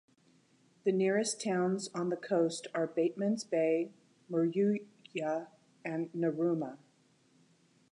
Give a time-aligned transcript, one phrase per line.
[0.83, 3.91] The nearest towns on the coast are Batemans Bay,
[4.31, 5.45] Moruya
[5.85, 6.79] and Narooma.